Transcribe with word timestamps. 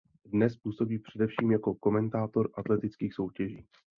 Dnes 0.25 0.55
působí 0.57 0.99
především 0.99 1.51
jako 1.51 1.73
komentátor 1.75 2.49
atletických 2.55 3.13
soutěží. 3.13 3.65